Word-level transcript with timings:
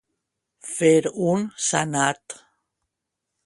Fer 0.69 0.93
un 1.33 1.45
sanat. 1.67 2.39